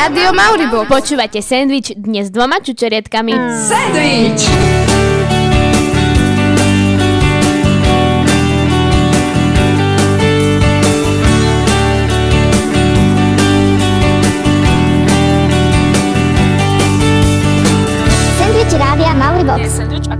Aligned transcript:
Rádio 0.00 0.32
Mauribox. 0.32 0.88
Počúvate 0.88 1.44
sendvič 1.44 1.92
dnes 1.92 2.28
s 2.28 2.30
dvoma 2.32 2.56
čučoriedkami. 2.64 3.36
Sandwich! 3.68 4.40
Sandwich 4.40 4.89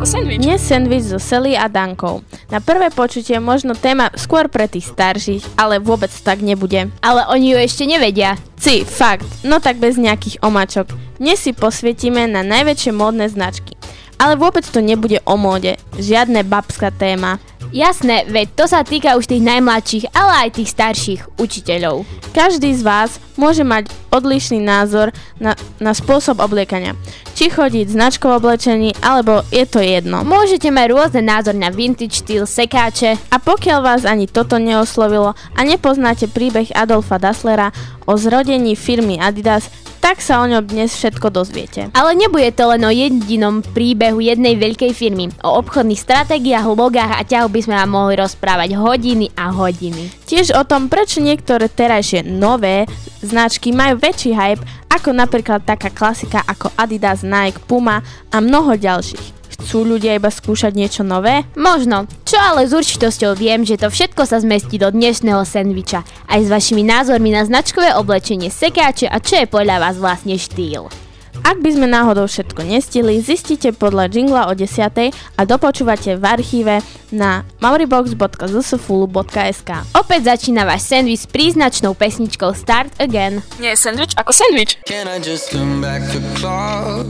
ako 0.01 0.17
sandwich. 0.17 0.41
Dnes 0.41 0.65
sendvič 0.65 1.13
so 1.13 1.21
Sally 1.21 1.53
a 1.53 1.69
Dankou. 1.69 2.25
Na 2.49 2.57
prvé 2.57 2.89
počutie 2.89 3.37
možno 3.37 3.77
téma 3.77 4.09
skôr 4.17 4.49
pre 4.49 4.65
tých 4.65 4.89
starších, 4.89 5.61
ale 5.61 5.77
vôbec 5.77 6.09
tak 6.25 6.41
nebude. 6.41 6.89
Ale 7.05 7.29
oni 7.29 7.53
ju 7.53 7.61
ešte 7.61 7.85
nevedia. 7.85 8.41
Si, 8.57 8.81
fakt, 8.89 9.29
no 9.45 9.61
tak 9.61 9.77
bez 9.77 10.01
nejakých 10.01 10.41
omačok. 10.41 10.89
Dnes 11.21 11.45
si 11.45 11.53
posvietime 11.53 12.25
na 12.25 12.41
najväčšie 12.41 12.97
módne 12.97 13.29
značky. 13.29 13.77
Ale 14.17 14.41
vôbec 14.41 14.65
to 14.65 14.81
nebude 14.81 15.21
o 15.29 15.37
móde, 15.37 15.77
žiadne 16.01 16.49
babská 16.49 16.89
téma. 16.89 17.37
Jasné, 17.69 18.25
veď 18.25 18.57
to 18.57 18.65
sa 18.73 18.81
týka 18.81 19.21
už 19.21 19.29
tých 19.29 19.45
najmladších, 19.45 20.17
ale 20.17 20.49
aj 20.49 20.57
tých 20.57 20.73
starších 20.73 21.21
učiteľov. 21.37 22.09
Každý 22.33 22.73
z 22.73 22.81
vás 22.81 23.21
môže 23.37 23.69
mať 23.69 23.93
odlišný 24.09 24.65
názor 24.65 25.13
na, 25.37 25.53
na 25.77 25.93
spôsob 25.93 26.41
obliekania. 26.41 26.97
Či 27.41 27.49
chodiť 27.49 27.89
v 27.89 27.97
značkovom 27.97 28.37
oblečení, 28.37 28.93
alebo 29.01 29.41
je 29.49 29.65
to 29.65 29.81
jedno. 29.81 30.21
Môžete 30.29 30.69
mať 30.69 30.93
rôzne 30.93 31.25
názory 31.25 31.57
na 31.57 31.73
vintage 31.73 32.21
štýl, 32.21 32.45
sekáče. 32.45 33.17
A 33.33 33.41
pokiaľ 33.41 33.79
vás 33.81 34.03
ani 34.05 34.29
toto 34.29 34.61
neoslovilo 34.61 35.33
a 35.33 35.61
nepoznáte 35.65 36.29
príbeh 36.29 36.69
Adolfa 36.77 37.17
Dasslera 37.17 37.73
o 38.05 38.13
zrodení 38.21 38.77
firmy 38.77 39.17
Adidas, 39.17 39.73
tak 40.05 40.21
sa 40.21 40.45
o 40.45 40.49
ňom 40.49 40.69
dnes 40.69 40.93
všetko 40.93 41.33
dozviete. 41.33 41.89
Ale 41.97 42.13
nebude 42.13 42.53
to 42.53 42.77
len 42.77 42.85
o 42.85 42.93
jedinom 42.93 43.65
príbehu 43.65 44.21
jednej 44.21 44.61
veľkej 44.61 44.93
firmy. 44.93 45.33
O 45.41 45.65
obchodných 45.65 45.97
stratégiách, 45.97 46.69
logách 46.69 47.21
a 47.21 47.25
ťahu 47.25 47.49
by 47.49 47.61
sme 47.65 47.75
vám 47.81 47.89
mohli 47.89 48.21
rozprávať 48.21 48.77
hodiny 48.77 49.33
a 49.33 49.49
hodiny. 49.49 50.13
Tiež 50.29 50.53
o 50.53 50.65
tom, 50.69 50.93
prečo 50.93 51.25
niektoré 51.25 51.73
terajšie 51.73 52.21
nové 52.21 52.85
značky 53.21 53.73
majú 53.73 54.01
väčší 54.01 54.33
hype 54.33 54.65
ako 54.91 55.15
napríklad 55.15 55.63
taká 55.63 55.89
klasika 55.95 56.43
ako 56.45 56.75
Adidas, 56.75 57.23
Nike, 57.23 57.63
Puma 57.65 58.03
a 58.35 58.37
mnoho 58.43 58.75
ďalších. 58.75 59.41
Chcú 59.61 59.85
ľudia 59.87 60.17
iba 60.17 60.33
skúšať 60.33 60.73
niečo 60.75 61.03
nové? 61.07 61.47
Možno, 61.55 62.09
čo 62.25 62.41
ale 62.41 62.67
s 62.67 62.73
určitosťou 62.73 63.37
viem, 63.37 63.63
že 63.63 63.79
to 63.79 63.93
všetko 63.93 64.27
sa 64.27 64.41
zmestí 64.41 64.81
do 64.81 64.89
dnešného 64.89 65.45
sendviča. 65.45 66.03
Aj 66.27 66.41
s 66.41 66.49
vašimi 66.49 66.83
názormi 66.83 67.31
na 67.31 67.45
značkové 67.45 67.93
oblečenie, 67.95 68.49
sekáče 68.49 69.07
a 69.07 69.21
čo 69.21 69.45
je 69.45 69.47
podľa 69.47 69.77
vás 69.79 69.97
vlastne 70.01 70.35
štýl. 70.35 71.00
Ak 71.41 71.65
by 71.65 71.73
sme 71.73 71.89
náhodou 71.89 72.29
všetko 72.29 72.69
nestili, 72.69 73.25
zistite 73.25 73.73
podľa 73.73 74.13
jingla 74.13 74.45
o 74.49 74.53
10. 74.53 75.13
a 75.13 75.45
dopočúvate 75.49 76.17
v 76.21 76.25
archíve 76.25 76.81
na 77.11 77.43
mauribox.zsfulu.sk 77.65 79.71
Opäť 79.97 80.37
začína 80.37 80.69
váš 80.69 80.83
sendvič 80.93 81.25
s 81.25 81.27
príznačnou 81.33 81.97
pesničkou 81.97 82.53
Start 82.53 82.93
Again. 83.01 83.41
Nie 83.57 83.73
sandwich 83.73 84.13
ako 84.21 84.37
sandwich. 84.37 84.77
Can 84.85 85.09
I 85.09 85.17
just 85.21 85.53
turn 85.53 85.81
back 85.81 86.03
the 86.13 86.21
clock? 86.37 87.07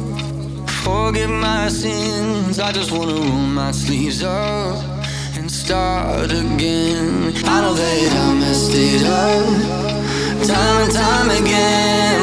Forget 0.86 1.28
my 1.28 1.68
sins. 1.68 2.60
I 2.62 2.70
just 2.70 2.94
wanna 2.94 3.18
roll 3.18 3.50
my 3.50 3.74
sleeves 3.74 4.22
up 4.22 4.78
and 5.34 5.50
start 5.50 6.30
again. 6.30 7.34
I 7.44 7.60
know 7.60 7.74
that 7.74 8.12
I 8.14 8.32
messed 8.38 8.78
it 8.78 9.02
up 9.04 9.90
time 10.50 10.82
and 10.82 10.92
time 10.92 11.30
again, 11.30 12.19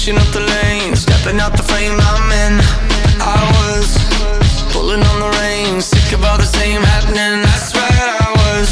switching 0.00 0.18
up 0.18 0.32
the 0.32 0.40
lanes, 0.40 1.00
stepping 1.00 1.38
out 1.40 1.52
the 1.52 1.62
frame 1.62 1.92
I'm 1.92 2.32
in. 2.32 2.54
I 3.20 3.40
was 3.60 3.86
pulling 4.72 5.02
on 5.02 5.16
the 5.20 5.28
reins, 5.40 5.84
sick 5.84 6.16
of 6.16 6.24
all 6.24 6.38
the 6.38 6.48
same 6.48 6.80
happening. 6.80 7.42
That's 7.44 7.76
right, 7.76 8.08
I 8.24 8.30
was 8.40 8.68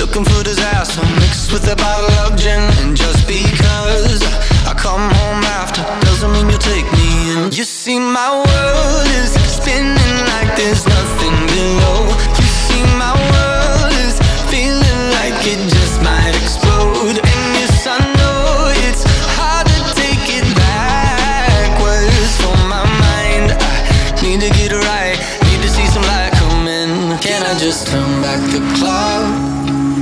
looking 0.00 0.24
for 0.24 0.42
disaster 0.42 1.04
mixed 1.20 1.52
with 1.52 1.68
a 1.68 1.76
bottle 1.76 2.14
of 2.24 2.38
gin. 2.40 2.62
And 2.80 2.96
just 2.96 3.28
because 3.28 4.22
I 4.64 4.72
come 4.72 5.12
home 5.12 5.44
after 5.60 5.84
doesn't 6.08 6.32
mean 6.32 6.48
you 6.48 6.56
take 6.56 6.88
me 6.96 7.08
in. 7.32 7.52
You 7.52 7.64
see, 7.64 7.98
my 7.98 8.30
world 8.32 9.08
is 9.20 9.36
spinning 9.44 10.16
like 10.32 10.56
there's 10.56 10.86
nothing 10.88 11.36
below. 11.52 12.00
You 12.40 12.48
see, 12.64 12.82
my 12.96 13.12
world 13.28 13.92
is 14.08 14.16
feeling 14.48 15.00
like 15.20 15.36
it 15.44 15.79
just 27.60 27.92
turn 27.92 28.22
back 28.24 28.40
the 28.48 28.60
clock 28.80 29.28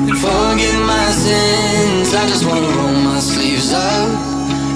and 0.06 0.14
forget 0.14 0.78
my 0.86 1.10
sins? 1.10 2.14
I 2.14 2.22
just 2.30 2.46
wanna 2.46 2.70
roll 2.78 2.94
my 3.02 3.18
sleeves 3.18 3.74
up 3.74 4.06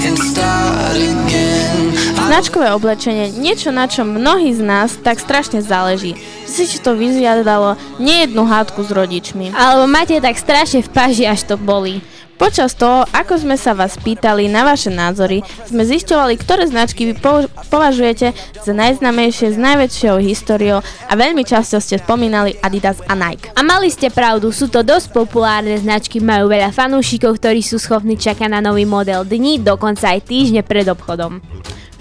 and 0.03 0.19
start 0.19 0.98
again. 0.98 1.94
Značkové 2.26 2.75
oblečenie, 2.75 3.31
niečo 3.38 3.70
na 3.70 3.87
čom 3.87 4.19
mnohí 4.19 4.50
z 4.50 4.66
nás 4.66 4.98
tak 4.98 5.22
strašne 5.22 5.62
záleží. 5.62 6.19
Že 6.50 6.65
si 6.66 6.78
to 6.82 6.98
vyžiadalo 6.98 7.78
nejednú 8.03 8.43
hádku 8.50 8.82
s 8.82 8.91
rodičmi. 8.91 9.54
Alebo 9.54 9.87
máte 9.87 10.19
tak 10.19 10.34
strašne 10.34 10.82
v 10.82 10.91
paži, 10.91 11.25
až 11.31 11.47
to 11.47 11.54
bolí. 11.54 12.03
Počas 12.43 12.75
toho, 12.75 13.07
ako 13.15 13.39
sme 13.39 13.55
sa 13.55 13.71
vás 13.71 13.95
pýtali 13.95 14.51
na 14.51 14.67
vaše 14.67 14.91
názory, 14.91 15.47
sme 15.63 15.87
zisťovali, 15.87 16.35
ktoré 16.43 16.67
značky 16.67 17.07
vy 17.07 17.15
po- 17.15 17.47
považujete 17.71 18.35
za 18.67 18.75
najznamejšie 18.75 19.55
s 19.55 19.59
najväčšou 19.63 20.19
históriou 20.19 20.83
a 20.83 21.13
veľmi 21.15 21.47
často 21.47 21.79
ste 21.79 22.03
spomínali 22.03 22.59
Adidas 22.59 22.99
a 23.07 23.15
Nike. 23.15 23.47
A 23.55 23.63
mali 23.63 23.95
ste 23.95 24.11
pravdu, 24.11 24.51
sú 24.51 24.67
to 24.67 24.83
dosť 24.83 25.15
populárne 25.15 25.79
značky, 25.79 26.19
majú 26.19 26.51
veľa 26.51 26.75
fanúšikov, 26.75 27.39
ktorí 27.39 27.63
sú 27.63 27.79
schopní 27.79 28.19
čakať 28.19 28.51
na 28.51 28.59
nový 28.59 28.91
model 28.91 29.23
dní, 29.23 29.63
dokonca 29.63 30.11
aj 30.11 30.27
týždne 30.27 30.67
pred 30.67 30.91
obchodom. 30.91 31.39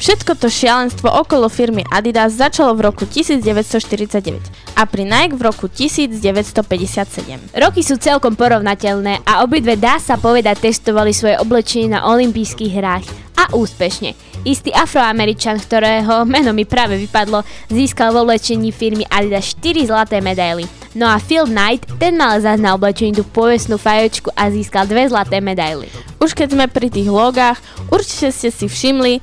Všetko 0.01 0.33
to 0.33 0.49
šialenstvo 0.49 1.13
okolo 1.13 1.45
firmy 1.45 1.85
Adidas 1.85 2.33
začalo 2.33 2.73
v 2.73 2.89
roku 2.89 3.05
1949 3.05 4.41
a 4.73 4.89
pri 4.89 5.05
Nike 5.05 5.37
v 5.37 5.45
roku 5.45 5.69
1957. 5.69 7.53
Roky 7.53 7.85
sú 7.85 8.01
celkom 8.01 8.33
porovnateľné 8.33 9.21
a 9.21 9.45
obidve 9.45 9.77
dá 9.77 10.01
sa 10.01 10.17
povedať 10.17 10.57
testovali 10.73 11.13
svoje 11.13 11.37
oblečenie 11.37 11.93
na 11.93 12.09
olympijských 12.09 12.73
hrách 12.81 13.05
a 13.37 13.53
úspešne. 13.53 14.17
Istý 14.41 14.73
afroameričan, 14.73 15.61
ktorého 15.61 16.25
meno 16.25 16.49
mi 16.49 16.65
práve 16.65 16.97
vypadlo, 16.97 17.45
získal 17.69 18.09
v 18.09 18.25
oblečení 18.25 18.73
firmy 18.73 19.05
Adidas 19.05 19.53
4 19.53 19.85
zlaté 19.85 20.17
medaily. 20.17 20.65
No 20.97 21.13
a 21.13 21.21
Phil 21.21 21.45
Knight, 21.45 21.85
ten 22.01 22.17
mal 22.17 22.41
zase 22.41 22.57
na 22.57 22.73
oblečení 22.73 23.13
tú 23.13 23.21
povestnú 23.21 23.77
fajočku 23.77 24.33
a 24.33 24.49
získal 24.49 24.89
dve 24.89 25.13
zlaté 25.13 25.37
medaily. 25.45 25.93
Už 26.17 26.33
keď 26.33 26.57
sme 26.57 26.65
pri 26.65 26.89
tých 26.89 27.05
logách, 27.05 27.61
určite 27.93 28.33
ste 28.33 28.49
si 28.49 28.65
všimli, 28.65 29.21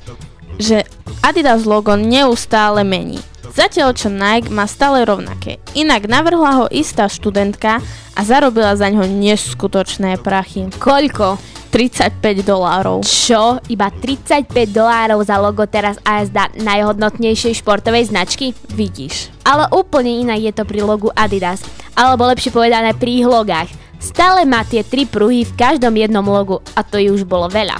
že 0.59 0.83
Adidas 1.23 1.63
logo 1.63 1.95
neustále 1.95 2.83
mení. 2.83 3.23
Zatiaľ 3.49 3.97
čo 3.97 4.13
Nike 4.13 4.53
má 4.53 4.69
stále 4.69 5.01
rovnaké. 5.03 5.57
Inak 5.73 6.05
navrhla 6.05 6.63
ho 6.63 6.65
istá 6.69 7.09
študentka 7.09 7.81
a 8.13 8.19
zarobila 8.21 8.77
za 8.77 8.87
ňo 8.93 9.09
neskutočné 9.09 10.21
prachy. 10.21 10.69
Koľko? 10.77 11.41
35 11.69 12.45
dolárov. 12.45 13.05
Čo? 13.05 13.61
Iba 13.69 13.93
35 13.93 14.49
dolárov 14.73 15.21
za 15.21 15.37
logo 15.37 15.65
teraz 15.69 16.01
ASD 16.01 16.61
najhodnotnejšej 16.61 17.61
športovej 17.61 18.09
značky? 18.09 18.57
Vidíš. 18.73 19.29
Ale 19.45 19.69
úplne 19.73 20.09
inak 20.09 20.39
je 20.41 20.53
to 20.53 20.63
pri 20.65 20.81
logu 20.81 21.13
Adidas. 21.13 21.61
Alebo 21.93 22.25
lepšie 22.25 22.53
povedané 22.53 22.97
pri 22.97 23.21
ich 23.21 23.27
logách. 23.27 23.69
Stále 23.99 24.47
má 24.47 24.63
tie 24.63 24.81
tri 24.81 25.03
pruhy 25.03 25.43
v 25.43 25.55
každom 25.59 25.93
jednom 25.93 26.23
logu 26.23 26.63
a 26.73 26.81
to 26.81 26.97
ju 26.97 27.13
už 27.13 27.27
bolo 27.27 27.51
veľa. 27.51 27.75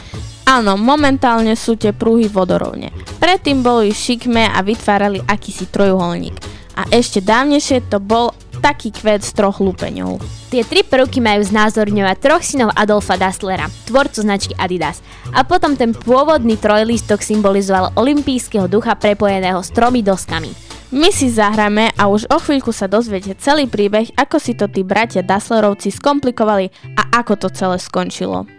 Áno, 0.49 0.81
momentálne 0.81 1.53
sú 1.53 1.77
tie 1.77 1.93
pruhy 1.93 2.25
vodorovne. 2.25 2.89
Predtým 3.21 3.61
boli 3.61 3.93
šikmé 3.93 4.49
a 4.49 4.65
vytvárali 4.65 5.21
akýsi 5.21 5.69
trojuholník. 5.69 6.41
A 6.73 6.89
ešte 6.89 7.21
dávnejšie 7.21 7.85
to 7.85 8.01
bol 8.01 8.33
taký 8.57 8.89
kvet 8.89 9.21
z 9.21 9.37
troch 9.37 9.61
lupeňov. 9.61 10.17
Tie 10.49 10.65
tri 10.65 10.81
prvky 10.81 11.21
majú 11.21 11.45
znázorňovať 11.45 12.17
troch 12.17 12.41
synov 12.41 12.73
Adolfa 12.73 13.13
Dasslera, 13.21 13.69
tvorcu 13.85 14.25
značky 14.25 14.57
Adidas. 14.57 15.05
A 15.37 15.45
potom 15.45 15.77
ten 15.77 15.93
pôvodný 15.93 16.57
trojlistok 16.57 17.21
symbolizoval 17.21 17.93
olimpijského 17.93 18.65
ducha 18.65 18.97
prepojeného 18.97 19.61
s 19.61 19.69
tromi 19.69 20.01
doskami. 20.01 20.49
My 20.89 21.13
si 21.13 21.29
zahráme 21.29 21.93
a 21.93 22.09
už 22.09 22.25
o 22.25 22.41
chvíľku 22.41 22.73
sa 22.73 22.89
dozviete 22.89 23.37
celý 23.37 23.69
príbeh, 23.69 24.17
ako 24.17 24.41
si 24.41 24.57
to 24.57 24.65
tí 24.65 24.81
bratia 24.81 25.21
Dasslerovci 25.21 25.93
skomplikovali 25.93 26.97
a 26.97 27.21
ako 27.21 27.37
to 27.37 27.47
celé 27.53 27.77
skončilo. 27.77 28.49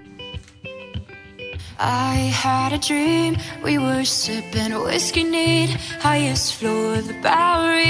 I 1.82 2.14
had 2.14 2.74
a 2.74 2.78
dream, 2.78 3.38
we 3.62 3.78
were 3.78 4.04
sipping 4.04 4.74
whiskey 4.84 5.24
neat, 5.24 5.70
highest 5.98 6.56
floor 6.56 6.96
of 6.96 7.08
the 7.08 7.14
Bowery, 7.14 7.89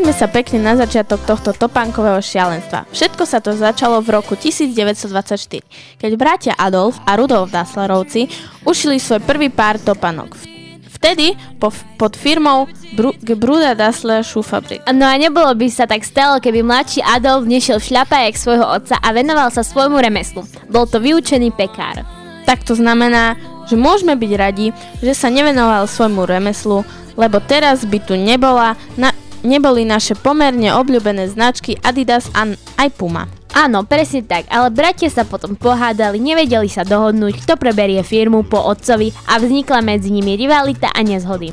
Vráťme 0.00 0.16
sa 0.16 0.32
pekne 0.32 0.64
na 0.64 0.80
začiatok 0.80 1.28
tohto 1.28 1.52
topánkového 1.52 2.24
šialenstva. 2.24 2.88
Všetko 2.88 3.28
sa 3.28 3.36
to 3.36 3.52
začalo 3.52 4.00
v 4.00 4.16
roku 4.16 4.32
1924, 4.32 5.60
keď 6.00 6.10
bratia 6.16 6.56
Adolf 6.56 6.96
a 7.04 7.20
Rudolf 7.20 7.52
Dasslerovci 7.52 8.24
ušili 8.64 8.96
svoj 8.96 9.20
prvý 9.20 9.52
pár 9.52 9.76
topánok. 9.76 10.40
Vtedy 10.88 11.36
po, 11.60 11.68
pod 12.00 12.16
firmou 12.16 12.64
Bru, 12.96 13.12
Gebruda 13.20 13.76
Dassler 13.76 14.24
Schuhfabrik. 14.24 14.80
No 14.88 15.04
a 15.04 15.20
nebolo 15.20 15.52
by 15.52 15.68
sa 15.68 15.84
tak 15.84 16.00
stalo, 16.00 16.40
keby 16.40 16.64
mladší 16.64 17.04
Adolf 17.04 17.44
nešiel 17.44 17.76
v 17.76 17.92
šľapajek 17.92 18.40
svojho 18.40 18.64
otca 18.80 18.96
a 19.04 19.08
venoval 19.12 19.52
sa 19.52 19.60
svojmu 19.60 20.00
remeslu. 20.00 20.48
Bol 20.72 20.88
to 20.88 20.96
vyučený 20.96 21.52
pekár. 21.52 22.08
Tak 22.48 22.64
to 22.64 22.72
znamená, 22.72 23.36
že 23.68 23.76
môžeme 23.76 24.16
byť 24.16 24.32
radi, 24.32 24.72
že 25.04 25.12
sa 25.12 25.28
nevenoval 25.28 25.84
svojmu 25.84 26.24
remeslu, 26.24 26.88
lebo 27.20 27.36
teraz 27.44 27.84
by 27.84 28.00
tu 28.00 28.16
nebola, 28.16 28.80
na, 28.96 29.12
neboli 29.42 29.88
naše 29.88 30.16
pomerne 30.16 30.72
obľúbené 30.74 31.28
značky 31.30 31.76
Adidas 31.80 32.28
a 32.36 32.48
aj 32.80 32.88
Puma. 32.96 33.28
Áno, 33.50 33.82
presne 33.82 34.22
tak, 34.22 34.46
ale 34.46 34.70
bratia 34.70 35.10
sa 35.10 35.26
potom 35.26 35.58
pohádali, 35.58 36.22
nevedeli 36.22 36.70
sa 36.70 36.86
dohodnúť, 36.86 37.42
kto 37.42 37.58
preberie 37.58 37.98
firmu 38.06 38.46
po 38.46 38.62
otcovi 38.62 39.10
a 39.26 39.42
vznikla 39.42 39.82
medzi 39.82 40.14
nimi 40.14 40.38
rivalita 40.38 40.94
a 40.94 41.00
nezhody. 41.02 41.50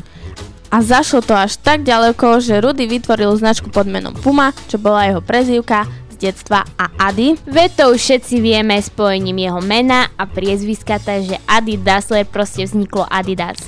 A 0.69 0.83
zašlo 0.83 1.25
to 1.25 1.33
až 1.33 1.57
tak 1.57 1.81
ďaleko, 1.87 2.43
že 2.43 2.61
Rudy 2.61 2.85
vytvoril 2.85 3.33
značku 3.39 3.73
pod 3.73 3.89
menom 3.89 4.13
Puma, 4.13 4.53
čo 4.69 4.77
bola 4.77 5.09
jeho 5.09 5.23
prezývka 5.25 5.89
z 6.13 6.29
detstva 6.29 6.67
a 6.77 6.91
Adi. 7.09 7.39
Veď 7.49 7.69
to 7.73 7.83
už 7.95 7.99
všetci 8.03 8.35
vieme 8.45 8.77
spojením 8.77 9.47
jeho 9.47 9.61
mena 9.63 10.11
a 10.19 10.27
priezviska, 10.29 10.99
takže 11.01 11.39
Adi 11.49 11.81
Dassler 11.81 12.27
proste 12.27 12.67
vzniklo 12.67 13.07
Adidas. 13.09 13.63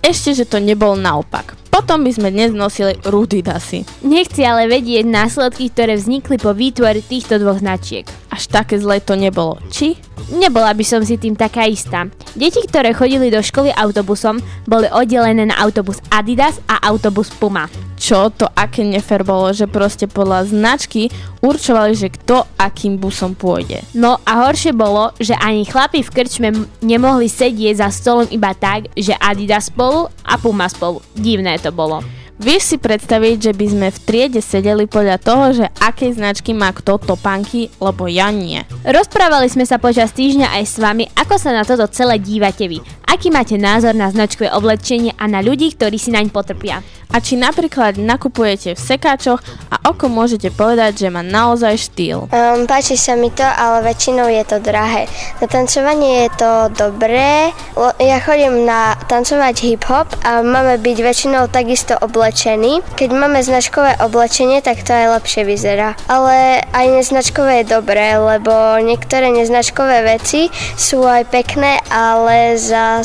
Ešte, 0.00 0.32
že 0.32 0.44
to 0.48 0.56
nebol 0.62 0.94
naopak. 0.94 1.63
Potom 1.74 2.06
by 2.06 2.14
sme 2.14 2.30
dnes 2.30 2.54
nosili 2.54 2.94
Rudy 3.02 3.42
Dasy. 3.42 3.82
Nechci 4.06 4.46
ale 4.46 4.70
vedieť 4.70 5.10
následky, 5.10 5.74
ktoré 5.74 5.98
vznikli 5.98 6.38
po 6.38 6.54
výtvore 6.54 7.02
týchto 7.02 7.42
dvoch 7.42 7.58
značiek. 7.58 8.06
Až 8.34 8.50
také 8.50 8.82
zlé 8.82 8.98
to 8.98 9.14
nebolo. 9.14 9.62
Či? 9.70 9.94
Nebola 10.34 10.74
by 10.74 10.82
som 10.82 11.06
si 11.06 11.14
tým 11.14 11.38
taká 11.38 11.70
istá. 11.70 12.10
Deti, 12.34 12.58
ktoré 12.66 12.90
chodili 12.90 13.30
do 13.30 13.38
školy 13.38 13.70
autobusom, 13.70 14.42
boli 14.66 14.90
oddelené 14.90 15.46
na 15.46 15.54
autobus 15.62 16.02
Adidas 16.10 16.58
a 16.66 16.82
autobus 16.82 17.30
Puma. 17.30 17.70
Čo 17.94 18.34
to 18.34 18.50
aké 18.50 18.82
nefer 18.82 19.22
bolo, 19.22 19.54
že 19.54 19.70
proste 19.70 20.10
podľa 20.10 20.50
značky 20.50 21.14
určovali, 21.46 21.94
že 21.94 22.10
kto 22.10 22.42
akým 22.58 22.98
busom 22.98 23.38
pôjde. 23.38 23.86
No 23.94 24.18
a 24.26 24.50
horšie 24.50 24.74
bolo, 24.74 25.14
že 25.22 25.38
ani 25.38 25.62
chlapi 25.62 26.02
v 26.02 26.10
krčme 26.10 26.48
nemohli 26.82 27.30
sedieť 27.30 27.86
za 27.86 27.88
stolom 27.94 28.26
iba 28.34 28.50
tak, 28.50 28.90
že 28.98 29.14
Adidas 29.14 29.70
spolu 29.70 30.10
a 30.26 30.34
Puma 30.42 30.66
spolu. 30.66 30.98
Divné 31.14 31.54
to 31.62 31.70
bolo. 31.70 32.02
Vieš 32.34 32.62
si 32.74 32.76
predstaviť, 32.82 33.36
že 33.38 33.52
by 33.54 33.66
sme 33.70 33.88
v 33.94 33.98
triede 34.02 34.42
sedeli 34.42 34.90
podľa 34.90 35.22
toho, 35.22 35.44
že 35.54 35.66
akej 35.78 36.18
značky 36.18 36.50
má 36.50 36.74
kto 36.74 36.98
topánky, 36.98 37.70
lebo 37.78 38.10
ja 38.10 38.34
nie. 38.34 38.58
Rozprávali 38.82 39.46
sme 39.46 39.62
sa 39.62 39.78
počas 39.78 40.10
týždňa 40.10 40.58
aj 40.58 40.64
s 40.66 40.76
vami, 40.82 41.06
ako 41.14 41.38
sa 41.38 41.54
na 41.54 41.62
toto 41.62 41.86
celé 41.94 42.18
dívate 42.18 42.66
vy. 42.66 42.82
Aký 43.14 43.30
máte 43.30 43.54
názor 43.54 43.94
na 43.94 44.10
značkové 44.10 44.50
oblečenie 44.50 45.14
a 45.14 45.30
na 45.30 45.38
ľudí, 45.38 45.70
ktorí 45.78 46.02
si 46.02 46.10
naň 46.10 46.34
potrpia. 46.34 46.82
A 47.14 47.22
či 47.22 47.38
napríklad 47.38 47.94
nakupujete 47.94 48.74
v 48.74 48.80
sekáčoch 48.90 49.38
a 49.70 49.78
oko 49.86 50.10
môžete 50.10 50.50
povedať, 50.50 51.06
že 51.06 51.14
má 51.14 51.22
naozaj 51.22 51.78
štýl. 51.78 52.26
Um, 52.34 52.66
páči 52.66 52.98
sa 52.98 53.14
mi 53.14 53.30
to, 53.30 53.46
ale 53.46 53.86
väčšinou 53.86 54.26
je 54.26 54.42
to 54.42 54.58
drahé. 54.58 55.06
Na 55.38 55.46
tancovanie 55.46 56.26
je 56.26 56.30
to 56.42 56.50
dobré. 56.74 57.54
Ja 58.02 58.18
chodím 58.18 58.66
na 58.66 58.98
tancovať 59.06 59.62
hip-hop 59.62 60.10
a 60.26 60.42
máme 60.42 60.82
byť 60.82 60.98
väčšinou 60.98 61.46
takisto 61.54 61.94
oblečení. 62.02 62.82
Keď 62.98 63.14
máme 63.14 63.46
značkové 63.46 63.94
oblečenie, 64.02 64.58
tak 64.58 64.82
to 64.82 64.90
aj 64.90 65.22
lepšie 65.22 65.46
vyzerá. 65.46 65.94
Ale 66.10 66.66
aj 66.66 66.86
neznačkové 66.98 67.62
je 67.62 67.78
dobré, 67.78 68.18
lebo 68.18 68.50
niektoré 68.82 69.30
neznačkové 69.30 70.02
veci 70.02 70.50
sú 70.74 71.06
aj 71.06 71.30
pekné, 71.30 71.78
ale 71.94 72.58
zas 72.58 73.03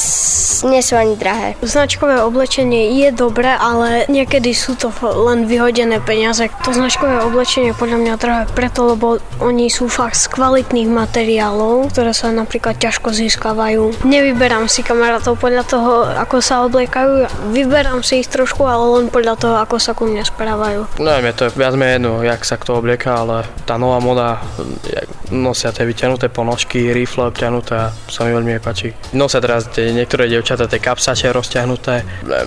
nie 0.65 0.81
sú 0.81 0.97
ani 0.97 1.15
drahé. 1.15 1.55
Značkové 1.61 2.23
oblečenie 2.25 2.97
je 3.05 3.13
dobré, 3.13 3.53
ale 3.53 4.09
niekedy 4.09 4.51
sú 4.57 4.73
to 4.73 4.89
len 5.05 5.45
vyhodené 5.45 6.01
peniaze. 6.01 6.49
To 6.65 6.73
značkové 6.73 7.21
oblečenie 7.23 7.77
podľa 7.77 7.97
mňa 8.01 8.13
drahé 8.17 8.43
preto, 8.51 8.95
lebo 8.95 9.21
oni 9.39 9.69
sú 9.69 9.85
fakt 9.85 10.17
z 10.17 10.31
kvalitných 10.33 10.89
materiálov, 10.89 11.93
ktoré 11.93 12.11
sa 12.11 12.33
napríklad 12.33 12.81
ťažko 12.81 13.13
získavajú. 13.13 14.01
Nevyberám 14.03 14.65
si 14.65 14.81
kamarátov 14.81 15.37
podľa 15.37 15.63
toho, 15.67 15.93
ako 16.09 16.41
sa 16.41 16.65
obliekajú. 16.65 17.29
Vyberám 17.53 18.01
si 18.01 18.25
ich 18.25 18.29
trošku, 18.31 18.65
ale 18.65 19.03
len 19.03 19.05
podľa 19.13 19.35
toho, 19.37 19.55
ako 19.61 19.77
sa 19.77 19.93
ku 19.93 20.09
mne 20.09 20.25
správajú. 20.25 20.87
Neviem, 20.97 21.29
je 21.31 21.35
to 21.35 21.45
viac 21.53 21.75
menej 21.77 21.99
jedno, 21.99 22.23
jak 22.23 22.41
sa 22.47 22.55
kto 22.55 22.79
oblieka, 22.79 23.11
ale 23.19 23.43
tá 23.67 23.75
nová 23.75 23.99
moda, 23.99 24.39
jak 24.87 25.07
nosia 25.31 25.69
tie 25.71 25.85
vyťahnuté 25.85 26.29
ponožky, 26.29 26.93
rifle 26.93 27.29
obťahnuté, 27.29 27.93
sa 28.09 28.21
mi 28.25 28.31
veľmi 28.33 28.57
páči. 28.61 28.93
Nosia 29.13 29.39
teraz 29.41 29.69
tie 29.69 29.93
niektoré 29.93 30.29
dievčatá 30.29 30.65
tie 30.65 30.81
kapsače 30.81 31.29
rozťahnuté, 31.33 31.95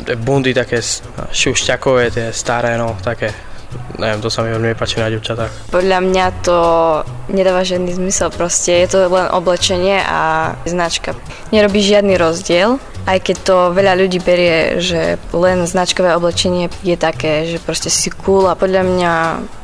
tie 0.06 0.16
bundy 0.18 0.52
také 0.54 0.82
šušťakové, 1.30 2.04
tie 2.10 2.26
staré, 2.34 2.74
no, 2.78 2.98
také. 3.00 3.51
Neviem, 3.98 4.20
to 4.24 4.32
sa 4.32 4.42
mi 4.42 4.50
veľmi 4.50 4.74
páči 4.74 4.98
na 4.98 5.12
dievčatách. 5.12 5.70
Podľa 5.70 5.98
mňa 6.00 6.26
to 6.42 6.58
nedáva 7.30 7.62
žiadny 7.62 7.92
zmysel, 7.92 8.32
proste 8.32 8.82
je 8.82 8.88
to 8.88 8.98
len 9.06 9.28
oblečenie 9.30 10.00
a 10.02 10.52
značka. 10.64 11.14
Nerobí 11.52 11.84
žiadny 11.84 12.16
rozdiel, 12.16 12.80
aj 13.06 13.18
keď 13.18 13.36
to 13.42 13.56
veľa 13.74 13.98
ľudí 13.98 14.22
berie, 14.22 14.78
že 14.78 15.18
len 15.34 15.66
značkové 15.66 16.14
oblečenie 16.14 16.70
je 16.86 16.94
také, 16.94 17.50
že 17.50 17.58
proste 17.58 17.90
si 17.90 18.14
cool 18.22 18.46
a 18.46 18.54
podľa 18.54 18.82
mňa 18.86 19.12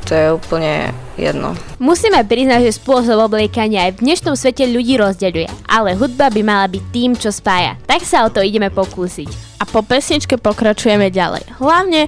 to 0.08 0.12
je 0.16 0.26
úplne 0.32 0.90
jedno. 1.14 1.54
Musíme 1.78 2.24
priznať, 2.24 2.66
že 2.66 2.80
spôsob 2.80 3.20
obliekania 3.20 3.86
aj 3.86 4.00
v 4.00 4.02
dnešnom 4.08 4.34
svete 4.34 4.64
ľudí 4.66 4.96
rozdeľuje, 4.96 5.68
ale 5.68 5.94
hudba 5.94 6.32
by 6.32 6.40
mala 6.42 6.66
byť 6.66 6.84
tým, 6.90 7.10
čo 7.14 7.30
spája. 7.30 7.76
Tak 7.86 8.02
sa 8.02 8.24
o 8.24 8.32
to 8.32 8.40
ideme 8.40 8.72
pokúsiť. 8.72 9.60
A 9.60 9.66
po 9.66 9.82
pesničke 9.82 10.38
pokračujeme 10.38 11.10
ďalej. 11.10 11.44
Hlavne 11.58 12.06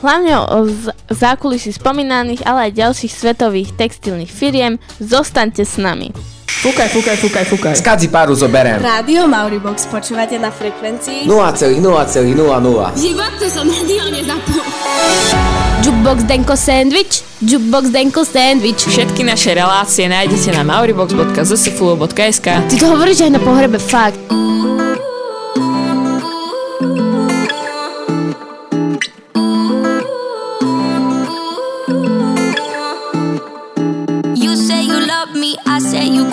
Hlavne 0.00 0.32
o 0.38 0.64
z- 0.64 0.88
zákulisí 1.08 1.70
spomínaných, 1.70 2.42
ale 2.42 2.68
aj 2.68 2.78
ďalších 2.78 3.12
svetových 3.12 3.76
textilných 3.76 4.28
firiem, 4.28 4.76
zostaňte 4.96 5.60
s 5.60 5.76
nami. 5.76 6.08
Fúkaj, 6.60 6.88
fúkaj, 6.90 7.16
fúkaj, 7.16 7.44
fúkaj. 7.46 7.72
Skadzi 7.74 8.08
páru 8.08 8.36
zoberiem. 8.36 8.76
Rádio 8.76 9.24
Mauribox 9.24 9.88
počúvate 9.88 10.36
na 10.36 10.48
frekvencii 10.48 11.24
0,0,00. 11.24 11.80
Život, 12.92 13.32
to 13.36 13.46
som 13.48 13.64
rádio 13.64 14.04
nezapol. 14.12 14.60
Jukebox 15.80 16.28
Denko 16.28 16.56
Sandwich, 16.56 17.24
Jukebox 17.40 17.88
Denko 17.88 18.22
Sandwich. 18.24 18.84
Všetky 18.84 19.24
naše 19.24 19.56
relácie 19.56 20.04
nájdete 20.04 20.52
na 20.52 20.60
mauribox.zsflu.sk 20.62 22.46
Ty 22.68 22.74
to 22.76 22.86
hovoríš 22.86 23.24
aj 23.24 23.32
na 23.32 23.40
pohrebe, 23.40 23.80
fakt. 23.80 24.20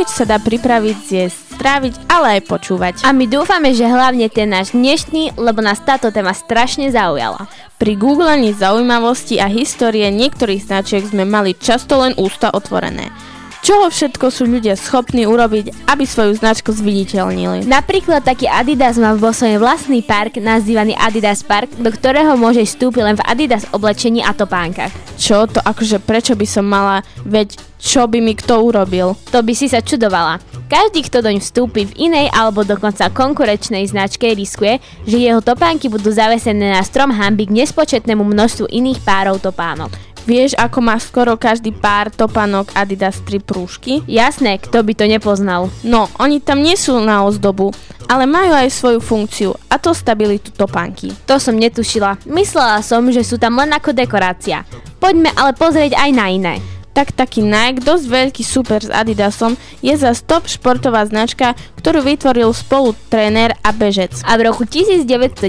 Sandwich 0.00 0.16
sa 0.16 0.24
dá 0.24 0.40
pripraviť, 0.40 0.96
zjesť, 0.96 1.60
stráviť, 1.60 1.94
ale 2.08 2.40
aj 2.40 2.48
počúvať. 2.48 2.94
A 3.04 3.12
my 3.12 3.28
dúfame, 3.28 3.76
že 3.76 3.84
hlavne 3.84 4.32
ten 4.32 4.48
náš 4.48 4.72
dnešný, 4.72 5.36
lebo 5.36 5.60
nás 5.60 5.76
táto 5.84 6.08
téma 6.08 6.32
strašne 6.32 6.88
zaujala. 6.88 7.44
Pri 7.76 8.00
googlaní 8.00 8.56
zaujímavosti 8.56 9.36
a 9.36 9.44
histórie 9.52 10.08
niektorých 10.08 10.64
značiek 10.64 11.04
sme 11.04 11.28
mali 11.28 11.52
často 11.52 12.00
len 12.00 12.16
ústa 12.16 12.48
otvorené. 12.48 13.12
Čoho 13.60 13.92
všetko 13.92 14.32
sú 14.32 14.48
ľudia 14.48 14.72
schopní 14.72 15.28
urobiť, 15.28 15.84
aby 15.84 16.08
svoju 16.08 16.32
značku 16.40 16.72
zviditeľnili? 16.72 17.68
Napríklad 17.68 18.24
taký 18.24 18.48
Adidas 18.48 18.96
má 18.96 19.12
vo 19.12 19.36
svojom 19.36 19.60
vlastný 19.60 20.00
park 20.00 20.40
nazývaný 20.40 20.96
Adidas 20.96 21.44
Park, 21.44 21.68
do 21.76 21.92
ktorého 21.92 22.40
môžeš 22.40 22.72
vstúpiť 22.72 23.02
len 23.04 23.16
v 23.20 23.24
Adidas 23.28 23.68
oblečení 23.76 24.24
a 24.24 24.32
topánkach. 24.32 24.88
Čo 25.20 25.44
to 25.44 25.60
akože 25.60 26.00
prečo 26.00 26.32
by 26.32 26.46
som 26.48 26.64
mala, 26.64 27.04
veď 27.28 27.60
čo 27.76 28.08
by 28.08 28.20
mi 28.24 28.32
kto 28.32 28.64
urobil? 28.64 29.12
To 29.28 29.44
by 29.44 29.52
si 29.52 29.68
sa 29.68 29.84
čudovala. 29.84 30.40
Každý, 30.70 31.04
kto 31.08 31.20
doň 31.20 31.42
vstúpi 31.42 31.88
v 31.88 32.12
inej 32.12 32.30
alebo 32.30 32.62
dokonca 32.62 33.12
konkurečnej 33.12 33.88
značke, 33.88 34.30
riskuje, 34.36 34.78
že 35.04 35.18
jeho 35.18 35.44
topánky 35.44 35.90
budú 35.90 36.12
zavesené 36.12 36.76
na 36.76 36.80
strom 36.84 37.10
hamby 37.10 37.48
k 37.48 37.56
nespočetnému 37.64 38.22
množstvu 38.22 38.72
iných 38.72 39.02
párov 39.04 39.42
topánok. 39.42 39.90
Vieš, 40.28 40.52
ako 40.60 40.78
má 40.84 40.96
skoro 41.00 41.40
každý 41.40 41.72
pár 41.72 42.12
topánok 42.12 42.76
Adidas 42.76 43.24
3 43.24 43.40
prúžky? 43.40 44.04
Jasné, 44.04 44.60
kto 44.60 44.84
by 44.84 44.92
to 44.92 45.04
nepoznal. 45.08 45.72
No, 45.80 46.12
oni 46.20 46.44
tam 46.44 46.60
nie 46.60 46.76
sú 46.76 47.00
na 47.00 47.24
ozdobu, 47.24 47.72
ale 48.10 48.28
majú 48.28 48.52
aj 48.52 48.68
svoju 48.68 49.00
funkciu, 49.00 49.50
a 49.70 49.78
to 49.78 49.96
stabilitu 49.96 50.50
topánky. 50.50 51.14
To 51.24 51.38
som 51.38 51.56
netušila. 51.56 52.20
Myslela 52.28 52.82
som, 52.82 53.06
že 53.08 53.22
sú 53.22 53.40
tam 53.40 53.56
len 53.56 53.70
ako 53.72 53.96
dekorácia. 53.96 54.66
Poďme 55.00 55.32
ale 55.38 55.56
pozrieť 55.56 55.96
aj 55.96 56.10
na 56.12 56.26
iné. 56.28 56.54
Tak 56.90 57.14
taký 57.14 57.46
Nike, 57.46 57.86
dosť 57.86 58.04
veľký 58.10 58.42
super 58.42 58.82
s 58.82 58.90
Adidasom, 58.90 59.54
je 59.78 59.94
za 59.94 60.10
top 60.26 60.50
športová 60.50 61.06
značka, 61.06 61.54
ktorú 61.78 62.02
vytvoril 62.02 62.50
spolu 62.50 62.98
tréner 63.08 63.54
a 63.62 63.70
bežec. 63.70 64.10
A 64.26 64.34
v 64.34 64.50
roku 64.50 64.66
1990 64.66 65.46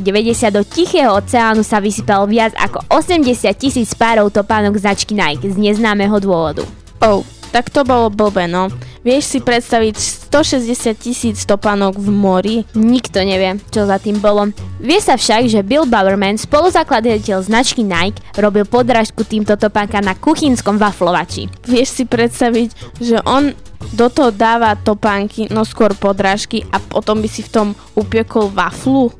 do 0.53 0.61
Tichého 0.61 1.17
oceánu 1.17 1.65
sa 1.65 1.81
vysypal 1.81 2.29
viac 2.29 2.53
ako 2.61 2.85
80 2.93 3.51
tisíc 3.57 3.89
párov 3.97 4.29
topánok 4.29 4.77
značky 4.77 5.17
Nike 5.17 5.49
z 5.49 5.57
neznámeho 5.57 6.21
dôvodu. 6.21 6.61
Oh, 7.01 7.25
tak 7.51 7.67
to 7.67 7.83
bolo 7.83 8.07
blbé, 8.07 8.47
no. 8.47 8.71
Vieš 9.03 9.23
si 9.27 9.39
predstaviť 9.43 9.95
160 10.31 10.95
tisíc 10.95 11.37
topánok 11.43 11.99
v 11.99 12.09
mori? 12.09 12.55
Nikto 12.71 13.19
nevie, 13.21 13.59
čo 13.67 13.83
za 13.83 13.99
tým 13.99 14.23
bolo. 14.23 14.55
Vie 14.79 15.03
sa 15.03 15.19
však, 15.19 15.51
že 15.51 15.59
Bill 15.59 15.83
Bowerman, 15.83 16.39
spoluzakladateľ 16.39 17.43
značky 17.43 17.83
Nike, 17.83 18.23
robil 18.39 18.63
podrážku 18.63 19.27
týmto 19.27 19.59
topánkam 19.59 20.07
na 20.07 20.15
kuchynskom 20.15 20.79
waflovači. 20.79 21.51
Vieš 21.67 21.89
si 21.91 22.03
predstaviť, 22.07 22.69
že 23.03 23.19
on 23.27 23.51
do 23.91 24.07
toho 24.07 24.31
dáva 24.31 24.77
topánky, 24.79 25.51
no 25.51 25.67
skôr 25.67 25.91
podrážky 25.97 26.63
a 26.71 26.79
potom 26.79 27.19
by 27.19 27.27
si 27.27 27.43
v 27.43 27.51
tom 27.51 27.67
upiekol 27.97 28.47
waflu? 28.53 29.11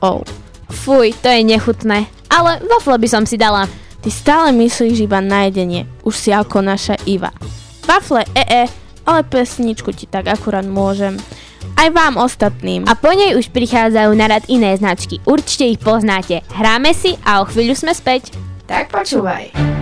Oh. 0.00 0.22
Fuj, 0.68 1.16
to 1.20 1.28
je 1.32 1.42
nechutné. 1.44 2.06
Ale 2.28 2.60
wafle 2.64 2.96
by 3.00 3.08
som 3.08 3.24
si 3.24 3.40
dala. 3.40 3.66
Ty 3.98 4.08
stále 4.14 4.48
myslíš 4.54 5.10
iba 5.10 5.18
na 5.18 5.50
jedenie, 5.50 5.90
už 6.06 6.14
si 6.14 6.30
ako 6.30 6.62
naša 6.62 6.94
Iva. 7.02 7.34
Wafle, 7.88 8.28
ee, 8.36 8.68
ale 9.08 9.24
pesničku 9.24 9.96
ti 9.96 10.04
tak 10.04 10.28
akurát 10.28 10.68
môžem. 10.68 11.16
Aj 11.72 11.88
vám 11.88 12.20
ostatným. 12.20 12.84
A 12.84 12.92
po 12.92 13.08
nej 13.16 13.32
už 13.32 13.48
prichádzajú 13.48 14.12
na 14.12 14.28
rad 14.28 14.44
iné 14.52 14.76
značky. 14.76 15.24
Určite 15.24 15.64
ich 15.64 15.80
poznáte. 15.80 16.44
Hráme 16.52 16.92
si 16.92 17.16
a 17.24 17.40
o 17.40 17.48
chvíľu 17.48 17.72
sme 17.72 17.96
späť. 17.96 18.36
Tak 18.68 18.92
počúvaj. 18.92 19.77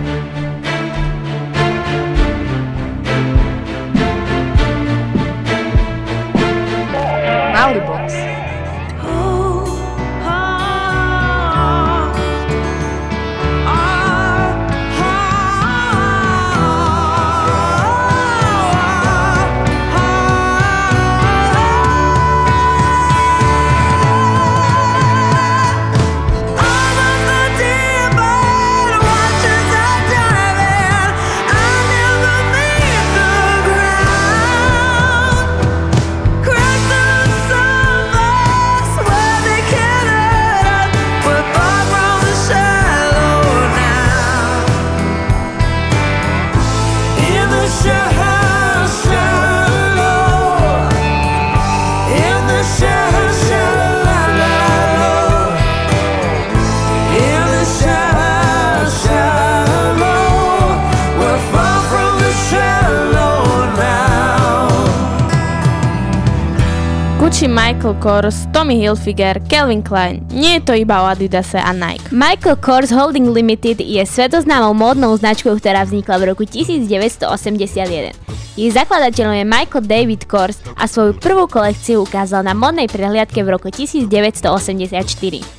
Michael 67.87 68.03
Kors, 68.03 68.37
Tommy 68.51 68.75
Hilfiger, 68.75 69.39
Calvin 69.47 69.79
Klein. 69.79 70.19
Nie 70.35 70.59
je 70.59 70.61
to 70.61 70.73
iba 70.75 70.99
o 70.99 71.07
Adidase 71.07 71.55
a 71.55 71.71
Nike. 71.71 72.11
Michael 72.11 72.59
Kors 72.59 72.91
Holding 72.91 73.31
Limited 73.31 73.79
je 73.79 74.03
svetoznámou 74.03 74.75
módnou 74.75 75.15
značkou, 75.15 75.55
ktorá 75.55 75.87
vznikla 75.87 76.19
v 76.19 76.23
roku 76.35 76.43
1981. 76.43 78.11
Jej 78.59 78.69
zakladateľom 78.75 79.39
je 79.39 79.45
Michael 79.47 79.87
David 79.87 80.27
Kors 80.27 80.59
a 80.75 80.83
svoju 80.83 81.15
prvú 81.15 81.47
kolekciu 81.47 82.03
ukázal 82.03 82.43
na 82.43 82.51
modnej 82.51 82.91
prehliadke 82.91 83.39
v 83.39 83.55
roku 83.55 83.71
1984. 83.71 84.43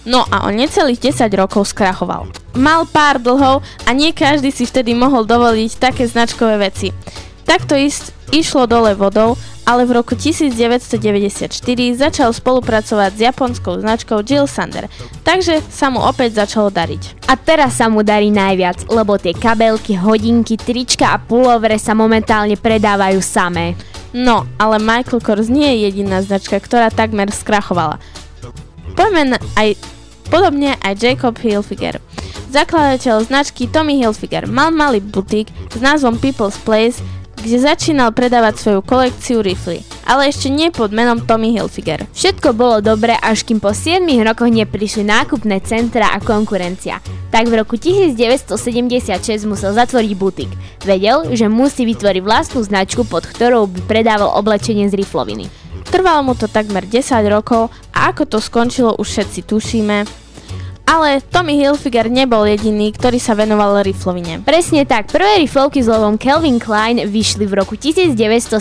No 0.05 0.29
a 0.29 0.45
on 0.45 0.61
necelých 0.61 1.01
10 1.01 1.33
rokov 1.33 1.73
skrachoval. 1.73 2.29
Mal 2.61 2.85
pár 2.93 3.25
dlhov 3.25 3.65
a 3.89 3.91
nie 3.97 4.13
každý 4.13 4.53
si 4.53 4.69
vtedy 4.69 4.93
mohol 4.93 5.25
dovoliť 5.25 5.81
také 5.81 6.05
značkové 6.05 6.61
veci. 6.61 6.93
Takto 7.49 7.81
ist, 7.81 8.13
išlo 8.29 8.69
dole 8.69 8.93
vodou, 8.93 9.33
ale 9.65 9.89
v 9.89 9.97
roku 9.97 10.13
1994 10.13 11.49
začal 11.97 12.37
spolupracovať 12.37 13.11
s 13.17 13.21
japonskou 13.25 13.81
značkou 13.81 14.21
Jill 14.21 14.45
Sander, 14.45 14.85
takže 15.25 15.65
sa 15.73 15.89
mu 15.89 16.05
opäť 16.05 16.45
začalo 16.45 16.69
dariť. 16.69 17.25
A 17.25 17.41
teraz 17.41 17.81
sa 17.81 17.89
mu 17.89 18.05
darí 18.05 18.29
najviac, 18.29 18.93
lebo 18.93 19.17
tie 19.17 19.33
kabelky, 19.33 19.97
hodinky, 19.97 20.61
trička 20.61 21.17
a 21.17 21.17
pulovere 21.17 21.81
sa 21.81 21.97
momentálne 21.97 22.61
predávajú 22.61 23.21
samé. 23.25 23.81
No, 24.13 24.45
ale 24.61 24.77
Michael 24.77 25.25
Kors 25.25 25.49
nie 25.49 25.69
je 25.73 25.89
jediná 25.89 26.21
značka, 26.21 26.61
ktorá 26.61 26.93
takmer 26.93 27.33
skrachovala. 27.33 27.97
Poďme 28.93 29.41
aj 29.57 29.73
podobne 30.29 30.77
aj 30.85 31.01
Jacob 31.01 31.37
Hilfiger. 31.41 31.97
Zakladateľ 32.49 33.29
značky 33.29 33.69
Tommy 33.69 34.01
Hilfiger 34.01 34.49
mal 34.49 34.73
malý 34.73 35.05
butik 35.05 35.53
s 35.69 35.81
názvom 35.81 36.17
People's 36.17 36.57
Place, 36.65 37.05
kde 37.49 37.65
začínal 37.65 38.13
predávať 38.13 38.61
svoju 38.61 38.85
kolekciu 38.85 39.41
rifly, 39.41 39.81
ale 40.05 40.29
ešte 40.29 40.53
nie 40.53 40.69
pod 40.69 40.93
menom 40.93 41.25
Tommy 41.25 41.57
Hilfiger. 41.57 42.05
Všetko 42.13 42.53
bolo 42.53 42.85
dobre, 42.85 43.17
až 43.17 43.41
kým 43.49 43.57
po 43.57 43.73
7 43.73 44.05
rokoch 44.21 44.53
neprišli 44.53 45.01
nákupné 45.09 45.65
centra 45.65 46.13
a 46.13 46.21
konkurencia. 46.21 47.01
Tak 47.33 47.49
v 47.49 47.65
roku 47.65 47.81
1976 47.81 49.49
musel 49.49 49.73
zatvoriť 49.73 50.13
butik. 50.13 50.53
Vedel, 50.85 51.33
že 51.33 51.49
musí 51.49 51.89
vytvoriť 51.89 52.21
vlastnú 52.21 52.61
značku, 52.61 53.09
pod 53.09 53.25
ktorou 53.25 53.65
by 53.65 53.81
predával 53.89 54.29
oblečenie 54.37 54.85
z 54.93 55.01
rifloviny. 55.01 55.49
Trvalo 55.89 56.21
mu 56.21 56.37
to 56.37 56.53
takmer 56.53 56.85
10 56.85 57.01
rokov 57.33 57.73
a 57.97 58.13
ako 58.13 58.29
to 58.29 58.45
skončilo 58.45 58.93
už 59.01 59.09
všetci 59.09 59.41
tušíme. 59.49 60.28
Ale 60.89 61.21
Tommy 61.21 61.61
Hilfiger 61.61 62.09
nebol 62.09 62.49
jediný, 62.49 62.89
ktorý 62.97 63.21
sa 63.21 63.37
venoval 63.37 63.85
riflovine. 63.85 64.41
Presne 64.41 64.89
tak, 64.89 65.13
prvé 65.13 65.45
riflovky 65.45 65.85
s 65.85 65.89
lovom 65.93 66.17
Calvin 66.17 66.57
Klein 66.57 67.05
vyšli 67.05 67.45
v 67.45 67.61
roku 67.61 67.77
1978, 67.77 68.57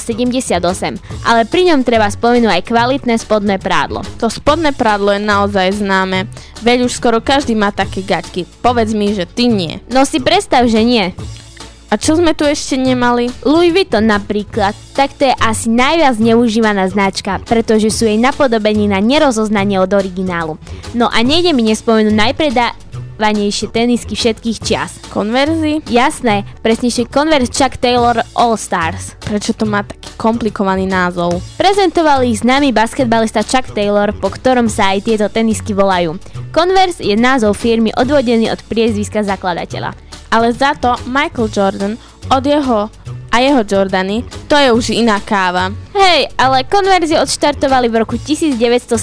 ale 1.24 1.41
pri 1.48 1.62
ňom 1.72 1.88
treba 1.88 2.12
spomenúť 2.12 2.51
aj 2.51 2.67
kvalitné 2.67 3.15
spodné 3.15 3.63
prádlo. 3.63 4.03
To 4.19 4.27
spodné 4.27 4.75
prádlo 4.75 5.15
je 5.15 5.24
naozaj 5.24 5.79
známe, 5.79 6.27
veď 6.67 6.91
už 6.91 7.00
skoro 7.00 7.24
každý 7.24 7.55
má 7.55 7.72
také 7.72 8.03
gaťky. 8.03 8.43
Povedz 8.60 8.91
mi, 8.91 9.15
že 9.15 9.24
ty 9.24 9.48
nie. 9.48 9.79
No 9.88 10.03
si 10.03 10.19
predstav, 10.19 10.67
že 10.67 10.84
nie. 10.84 11.15
A 11.88 11.96
čo 11.96 12.20
sme 12.20 12.36
tu 12.36 12.44
ešte 12.44 12.75
nemali? 12.75 13.32
Louis 13.48 13.72
Vuitton 13.72 14.12
napríklad, 14.12 14.75
tak 14.91 15.15
to 15.15 15.32
je 15.32 15.36
asi 15.39 15.72
najviac 15.72 16.20
neužívaná 16.20 16.84
značka, 16.91 17.39
pretože 17.48 17.88
sú 17.96 18.03
jej 18.03 18.20
napodobení 18.20 18.91
na 18.91 19.00
nerozoznanie 19.00 19.79
od 19.79 19.96
originálu. 19.96 20.60
No 20.91 21.08
a 21.08 21.24
nejde 21.24 21.56
mi 21.56 21.63
nespomenúť 21.63 22.12
najpredávanejšie 22.12 23.72
tenisky 23.72 24.20
všetkých 24.20 24.58
čias. 24.60 25.00
Konverzy? 25.15 25.79
Jasné, 25.88 26.44
presnejšie 26.60 27.08
Converse 27.08 27.56
Chuck 27.56 27.79
Taylor 27.79 28.20
All 28.36 28.60
Stars. 28.60 29.15
Prečo 29.24 29.56
to 29.56 29.63
má 29.63 29.88
taký 29.88 30.12
komplikovaný 30.20 30.91
názov? 30.91 31.39
Prezentoval 31.56 32.27
ich 32.27 32.44
známy 32.44 32.75
basketbalista 32.75 33.48
Chuck 33.48 33.72
Taylor, 33.72 34.12
po 34.12 34.27
ktorom 34.27 34.67
sa 34.67 34.91
aj 34.91 35.08
tieto 35.08 35.32
tenisky 35.32 35.72
volajú. 35.72 36.20
Converse 36.51 37.00
je 37.00 37.15
názov 37.15 37.56
firmy 37.56 37.96
odvodený 37.96 38.51
od 38.51 38.60
priezviska 38.67 39.24
zakladateľa. 39.24 40.07
Ale 40.31 40.53
za 40.53 40.75
to 40.75 40.96
Michael 41.07 41.50
Jordan 41.51 41.93
od 42.27 42.43
jeho 42.43 42.91
a 43.31 43.39
jeho 43.39 43.63
Jordany, 43.67 44.24
to 44.48 44.55
je 44.55 44.72
už 44.72 44.89
iná 44.89 45.19
káva. 45.19 45.72
Hej, 45.93 46.31
ale 46.39 46.63
konverzie 46.65 47.19
odštartovali 47.19 47.91
v 47.91 47.96
roku 48.01 48.15
1917 48.17 48.98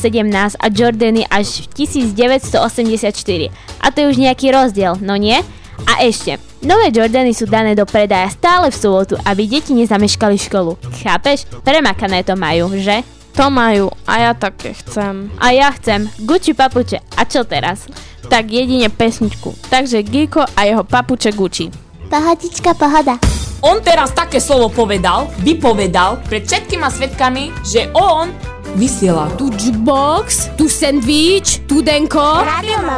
a 0.58 0.66
Jordany 0.72 1.22
až 1.28 1.68
v 1.68 1.86
1984. 1.86 3.52
A 3.80 3.86
to 3.92 3.96
je 4.00 4.06
už 4.10 4.16
nejaký 4.18 4.50
rozdiel, 4.50 4.96
no 4.98 5.14
nie? 5.14 5.38
A 5.84 6.02
ešte, 6.02 6.40
nové 6.64 6.88
Jordany 6.88 7.36
sú 7.36 7.44
dané 7.44 7.76
do 7.76 7.84
predaja 7.84 8.32
stále 8.32 8.72
v 8.72 8.80
sobotu, 8.80 9.14
aby 9.22 9.44
deti 9.44 9.76
nezameškali 9.76 10.36
školu. 10.48 10.78
Chápeš? 11.04 11.44
Premakané 11.62 12.24
to 12.24 12.38
majú, 12.38 12.72
že? 12.74 13.04
To 13.34 13.50
majú 13.50 13.90
a 14.06 14.30
ja 14.30 14.32
také 14.32 14.78
chcem. 14.78 15.26
A 15.42 15.50
ja 15.50 15.74
chcem 15.74 16.06
Gucci 16.22 16.54
papuče. 16.54 17.02
A 17.18 17.26
čo 17.26 17.42
teraz? 17.42 17.90
Tak 18.28 18.50
jedine 18.50 18.88
pesničku. 18.88 19.54
Takže 19.70 20.02
Giko 20.02 20.44
a 20.56 20.60
jeho 20.64 20.84
papuče 20.84 21.32
Gucci. 21.32 21.70
Pohodička, 22.10 22.74
pohoda. 22.74 23.18
On 23.64 23.80
teraz 23.80 24.12
také 24.12 24.44
slovo 24.44 24.68
povedal, 24.68 25.32
vypovedal 25.40 26.20
pred 26.28 26.44
všetkými 26.44 26.84
svetkami, 26.84 27.48
že 27.64 27.88
on 27.96 28.28
vysiela. 28.76 29.32
Tu 29.40 29.48
jukebox, 29.48 30.52
tu 30.60 30.68
sandwich, 30.68 31.64
tu 31.64 31.80
denko, 31.80 32.44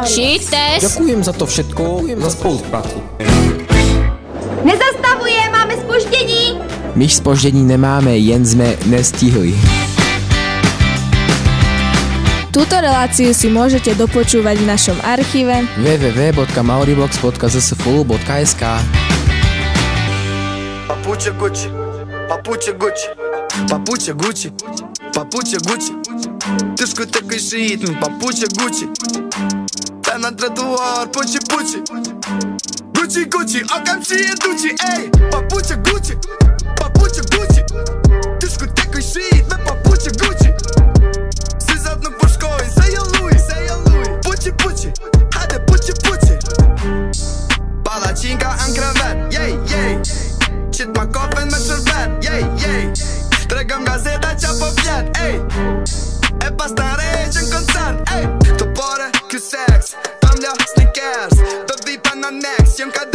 shit 0.03 0.43
test. 0.43 0.83
Ďakujem 0.83 1.23
za 1.23 1.33
to 1.33 1.45
všetko, 1.47 1.83
za 2.19 2.29
spoluprácu. 2.29 2.97
Nezastavuje, 4.63 5.39
máme 5.51 5.73
spoždění. 5.77 6.59
My 6.95 7.09
spoždění 7.09 7.63
nemáme, 7.63 8.17
jen 8.17 8.45
jsme 8.45 8.75
nestihli. 8.85 9.55
Túto 12.57 12.73
reláciu 12.73 13.37
si 13.37 13.53
môžete 13.53 13.93
dopočúvať 13.93 14.57
v 14.57 14.65
našom 14.65 14.97
archíve 15.05 15.61
www.mauriblogs.zsfulu.sk 15.77 18.63
Papuče 20.89 21.37
Gucci, 21.37 21.69
papuče 22.25 22.73
Gucci, 22.81 23.13
papuče 23.69 24.17
Gucci, 24.17 24.49
papuče 25.13 25.61
Gucci. 25.69 25.93
Discotecă 26.73 27.37
și 27.37 27.77
ritm, 27.77 27.93
papuče 28.01 28.49
Gucci. 28.57 28.89
Pe 30.01 30.17
na 30.17 30.33
trotuar, 30.33 31.13
puci 31.13 31.37
puci 31.45 31.77
Gucci 32.89 33.29
Gucci, 33.29 33.61
o 33.69 33.77
cam 33.85 34.01
și 34.01 34.17
e 34.17 34.33
duci, 34.41 34.73
ey 34.97 35.13
Papuče 35.29 35.77
Gucci, 35.85 36.17
papuče 36.73 37.21
Gucci. 37.29 37.61
Discotecă 38.41 38.99
și 38.99 39.45
puçi 44.51 44.91
puçi 44.91 44.93
Hadi 45.35 45.65
puçi 45.65 45.93
puçi. 46.03 46.37
Balacinka 47.83 48.53
në 48.59 48.73
krevet 48.75 49.33
Jej, 49.33 49.53
jej 49.67 49.97
Qit 50.71 50.95
ma 50.95 51.05
kofen 51.05 51.51
me 51.51 51.59
qërben 51.59 52.17
Jej, 52.21 52.45
jej 52.61 53.47
Tregëm 53.47 53.85
gazeta 53.85 54.35
qa 54.35 54.53
po 54.59 54.71
vjen 54.81 55.11
Ej 55.25 55.35
E 56.45 56.51
pas 56.59 56.71
të 56.71 56.87
rejqë 56.99 57.43
në 57.43 57.51
koncert 57.51 58.15
Ej 58.17 58.25
Të 58.59 58.71
pare, 58.77 59.11
ky 59.31 59.41
seks 59.41 59.95
Pamlja, 60.23 60.55
sneakers 60.73 61.43
Të 61.67 61.79
vipa 61.85 62.15
në 62.15 62.35
next 62.41 62.79
Jem 62.79 62.91
ka 62.91 63.07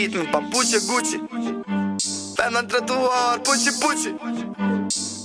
Ritm, 0.00 0.24
papuče 0.32 0.78
Gucci 0.88 1.18
Pe 2.36 2.44
na 2.50 2.62
trotuar, 2.62 3.36
puci, 3.44 3.70
puci 3.80 4.08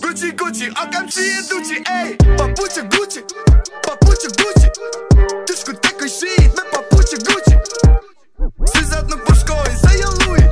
Gucci, 0.01 0.27
Gucci, 0.39 0.67
o 0.81 0.83
cam 0.91 1.07
și 1.07 1.23
e 1.37 1.41
duci, 1.49 1.75
ey 1.99 2.15
Papuče 2.37 2.81
Gucci, 2.93 3.21
papuče 3.85 4.29
Gucci 4.39 4.67
Discotecă 5.45 6.05
și 6.05 6.27
ritm, 6.37 6.59
papuče 6.71 7.17
Gucci 7.27 7.55
Si 8.71 8.83
zadnu 8.89 9.15
po 9.25 9.33
školi, 9.33 9.73
se 9.83 9.91
je 10.01 10.07
lui 10.23 10.43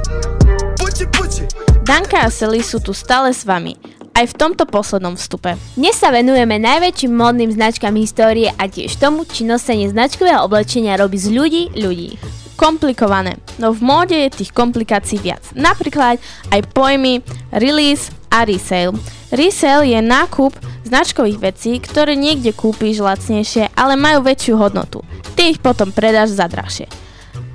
Puci, 0.80 1.06
puci 1.16 1.44
Danka 1.84 2.18
a 2.18 2.30
Sally 2.30 2.64
sú 2.64 2.80
tu 2.80 2.94
stále 2.96 3.36
s 3.36 3.44
vami. 3.44 3.76
Aj 4.16 4.24
v 4.24 4.34
tomto 4.40 4.64
poslednom 4.64 5.20
vstupe. 5.20 5.60
Dnes 5.76 6.00
sa 6.00 6.16
venujeme 6.16 6.56
najväčším 6.64 7.12
modným 7.12 7.52
značkám 7.52 7.96
histórie 8.00 8.56
a 8.56 8.72
tiež 8.72 8.96
tomu, 8.96 9.28
či 9.28 9.44
nosenie 9.44 9.92
značkového 9.92 10.48
oblečenia 10.48 10.96
robí 10.96 11.20
z 11.20 11.28
ľudí 11.28 11.64
ľudí. 11.76 12.43
Komplikované, 12.54 13.42
no 13.58 13.74
v 13.74 13.82
móde 13.82 14.14
je 14.14 14.44
tých 14.44 14.54
komplikácií 14.54 15.18
viac. 15.18 15.42
Napríklad 15.58 16.22
aj 16.54 16.62
pojmy 16.72 17.26
release 17.50 18.14
a 18.30 18.46
resale. 18.46 18.94
Resale 19.34 19.90
je 19.90 20.00
nákup 20.02 20.54
značkových 20.86 21.42
vecí, 21.42 21.82
ktoré 21.82 22.14
niekde 22.14 22.54
kúpiš 22.54 23.02
lacnejšie, 23.02 23.74
ale 23.74 23.98
majú 23.98 24.22
väčšiu 24.22 24.54
hodnotu. 24.62 25.02
Ty 25.34 25.50
ich 25.50 25.60
potom 25.62 25.90
predáš 25.90 26.38
za 26.38 26.46
drahšie. 26.46 26.86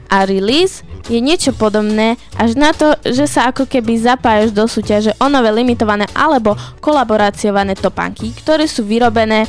A 0.09 0.27
release 0.27 0.83
je 1.07 1.21
niečo 1.21 1.53
podobné 1.55 2.17
až 2.37 2.57
na 2.57 2.73
to, 2.73 2.97
že 3.05 3.29
sa 3.29 3.49
ako 3.49 3.69
keby 3.69 4.01
zapájaš 4.01 4.53
do 4.53 4.65
súťaže 4.69 5.13
o 5.21 5.29
nové 5.29 5.53
limitované 5.53 6.09
alebo 6.17 6.57
kolaboraciované 6.81 7.77
topánky, 7.77 8.33
ktoré 8.37 8.69
sú 8.69 8.85
vyrobené 8.85 9.49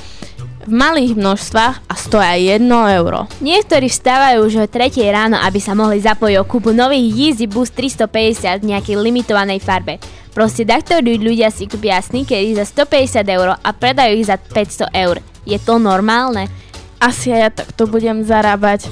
v 0.65 0.71
malých 0.71 1.15
množstvách 1.15 1.75
a 1.87 1.93
stoja 1.95 2.35
1 2.35 2.63
euro. 2.99 3.29
Niektorí 3.39 3.87
vstávajú 3.87 4.43
už 4.43 4.53
o 4.59 4.65
3 4.67 4.91
ráno, 5.11 5.37
aby 5.39 5.59
sa 5.61 5.77
mohli 5.77 6.03
zapojiť 6.03 6.35
o 6.41 6.47
kúpu 6.47 6.75
nových 6.75 7.13
Yeezy 7.15 7.45
Boost 7.47 7.77
350 7.77 8.63
v 8.63 8.69
nejakej 8.75 8.95
limitovanej 8.99 9.63
farbe. 9.63 10.01
Proste 10.35 10.67
taktorí 10.67 11.19
ľudia 11.19 11.51
si 11.51 11.67
kúpia 11.69 11.99
sneakery 12.03 12.55
za 12.55 12.67
150 12.67 13.23
eur 13.27 13.55
a 13.55 13.69
predajú 13.71 14.13
ich 14.19 14.27
za 14.27 14.35
500 14.35 14.91
eur. 14.93 15.19
Je 15.47 15.57
to 15.57 15.79
normálne? 15.79 16.51
asi 16.99 17.31
aj 17.31 17.39
ja 17.39 17.49
takto 17.49 17.87
budem 17.87 18.21
zarábať. 18.27 18.91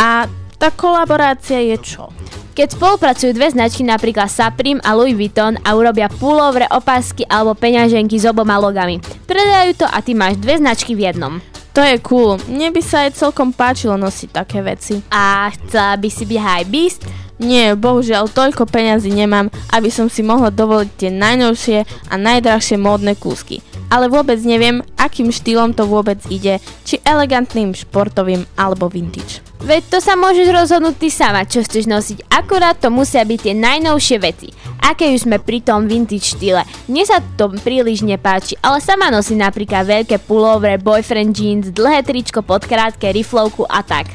A 0.00 0.26
tá 0.56 0.72
kolaborácia 0.72 1.60
je 1.60 1.76
čo? 1.78 2.08
Keď 2.52 2.76
spolupracujú 2.76 3.32
dve 3.32 3.48
značky, 3.48 3.80
napríklad 3.80 4.28
Supreme 4.28 4.76
a 4.84 4.92
Louis 4.92 5.16
Vuitton 5.16 5.56
a 5.64 5.72
urobia 5.72 6.12
pullovre, 6.12 6.68
opasky 6.68 7.24
alebo 7.24 7.56
peňaženky 7.56 8.20
s 8.20 8.28
oboma 8.28 8.60
logami. 8.60 9.00
Predajú 9.24 9.80
to 9.80 9.86
a 9.88 9.98
ty 10.04 10.12
máš 10.12 10.36
dve 10.36 10.60
značky 10.60 10.92
v 10.92 11.08
jednom. 11.08 11.40
To 11.72 11.80
je 11.80 11.96
cool. 12.04 12.36
Mne 12.52 12.68
by 12.76 12.82
sa 12.84 13.08
aj 13.08 13.16
celkom 13.16 13.56
páčilo 13.56 13.96
nosiť 13.96 14.28
také 14.36 14.60
veci. 14.60 15.00
A 15.08 15.48
chcela 15.48 15.96
by 15.96 16.08
si 16.12 16.28
byť 16.28 16.40
high 16.44 16.68
beast? 16.68 17.00
Nie, 17.40 17.72
bohužiaľ 17.72 18.28
toľko 18.28 18.68
peňazí 18.68 19.08
nemám, 19.08 19.48
aby 19.72 19.88
som 19.88 20.12
si 20.12 20.20
mohla 20.20 20.52
dovoliť 20.52 20.90
tie 20.92 21.08
najnovšie 21.08 21.78
a 22.12 22.14
najdrahšie 22.20 22.76
módne 22.76 23.16
kúsky. 23.16 23.64
Ale 23.92 24.08
vôbec 24.08 24.40
neviem, 24.40 24.80
akým 24.96 25.28
štýlom 25.28 25.76
to 25.76 25.84
vôbec 25.84 26.16
ide, 26.32 26.56
či 26.88 26.96
elegantným, 27.04 27.76
športovým 27.76 28.48
alebo 28.56 28.88
vintage. 28.88 29.44
Veď 29.62 29.84
to 29.92 29.98
sa 30.00 30.16
môžeš 30.18 30.48
rozhodnúť 30.50 30.96
ty 30.96 31.08
sama, 31.12 31.44
čo 31.46 31.60
chceš 31.62 31.86
nosiť. 31.86 32.26
Akurát 32.32 32.80
to 32.80 32.90
musia 32.90 33.22
byť 33.22 33.38
tie 33.46 33.54
najnovšie 33.54 34.16
veci. 34.18 34.48
Aké 34.82 35.12
už 35.14 35.28
sme 35.28 35.38
pri 35.38 35.62
tom 35.62 35.86
vintage 35.86 36.34
štýle. 36.34 36.66
Mne 36.90 37.04
sa 37.06 37.22
to 37.38 37.52
príliš 37.62 38.02
nepáči, 38.02 38.58
ale 38.58 38.82
sama 38.82 39.12
nosí 39.12 39.38
napríklad 39.38 39.86
veľké 39.86 40.18
pullovre, 40.26 40.80
boyfriend 40.82 41.36
jeans, 41.36 41.70
dlhé 41.70 42.02
tričko 42.02 42.42
pod 42.42 42.66
krátke, 42.66 43.12
riflovku 43.14 43.62
a 43.70 43.86
tak. 43.86 44.10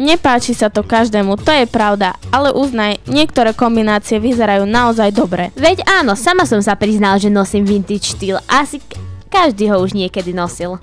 Nepáči 0.00 0.56
sa 0.56 0.72
to 0.72 0.80
každému, 0.80 1.36
to 1.44 1.52
je 1.52 1.68
pravda, 1.68 2.16
ale 2.32 2.56
uznaj, 2.56 3.04
niektoré 3.04 3.52
kombinácie 3.52 4.16
vyzerajú 4.16 4.64
naozaj 4.64 5.12
dobre. 5.12 5.52
Veď 5.60 5.84
áno, 5.84 6.16
sama 6.16 6.48
som 6.48 6.64
sa 6.64 6.72
priznal, 6.72 7.20
že 7.20 7.28
nosím 7.28 7.68
vintage 7.68 8.16
štýl. 8.16 8.40
Asi 8.48 8.80
k- 8.80 8.96
každý 9.28 9.68
ho 9.68 9.76
už 9.76 9.92
niekedy 9.92 10.32
nosil. 10.32 10.80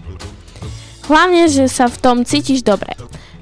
Hlavne, 1.10 1.49
že 1.49 1.65
sa 1.65 1.89
v 1.89 1.97
tom 1.97 2.17
cítiš 2.21 2.62
dobre. 2.62 2.93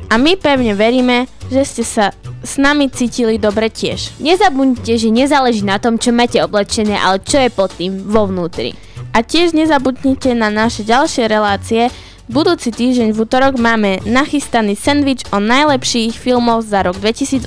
A 0.07 0.15
my 0.15 0.39
pevne 0.39 0.77
veríme, 0.77 1.27
že 1.51 1.67
ste 1.67 1.83
sa 1.83 2.15
s 2.45 2.55
nami 2.61 2.87
cítili 2.93 3.35
dobre 3.35 3.67
tiež. 3.73 4.15
Nezabudnite, 4.21 4.95
že 4.95 5.09
nezáleží 5.11 5.65
na 5.65 5.81
tom, 5.81 5.97
čo 5.97 6.13
máte 6.15 6.39
oblečené, 6.39 6.95
ale 6.95 7.19
čo 7.19 7.41
je 7.41 7.49
pod 7.51 7.73
tým 7.73 8.05
vo 8.05 8.29
vnútri. 8.29 8.77
A 9.11 9.25
tiež 9.25 9.51
nezabudnite 9.51 10.37
na 10.37 10.53
naše 10.53 10.85
ďalšie 10.85 11.25
relácie. 11.25 11.89
Budúci 12.25 12.73
týždeň 12.73 13.13
v 13.13 13.21
útorok 13.21 13.61
máme 13.61 14.01
nachystaný 14.01 14.73
sendvič 14.73 15.29
o 15.29 15.37
najlepších 15.37 16.17
filmov 16.17 16.65
za 16.65 16.81
rok 16.81 16.97
2018. 16.97 17.45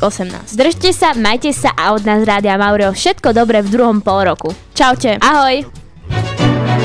Držte 0.55 0.95
sa, 0.95 1.19
majte 1.19 1.51
sa 1.51 1.75
a 1.75 1.99
od 1.99 2.07
nás 2.07 2.23
Rádia 2.23 2.55
Maureo 2.55 2.95
všetko 2.95 3.35
dobré 3.35 3.59
v 3.67 3.75
druhom 3.75 3.99
pol 3.99 4.31
roku. 4.31 4.55
Čaute. 4.79 5.19
Ahoj. 5.19 5.67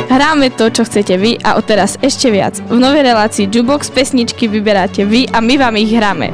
Hráme 0.09 0.49
to, 0.57 0.73
čo 0.73 0.89
chcete 0.89 1.21
vy 1.21 1.37
a 1.45 1.53
odteraz 1.53 2.01
ešte 2.01 2.33
viac. 2.33 2.57
V 2.65 2.81
novej 2.81 3.13
relácii 3.13 3.45
Jukebox 3.45 3.93
pesničky 3.93 4.49
vyberáte 4.49 5.05
vy 5.05 5.29
a 5.29 5.37
my 5.37 5.53
vám 5.61 5.77
ich 5.77 5.93
hráme. 5.93 6.33